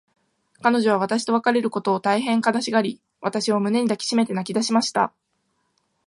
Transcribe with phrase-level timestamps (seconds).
[0.63, 5.13] 彼女は私と別れることを、大へん悲しがり、私を胸に抱きしめて泣きだしました。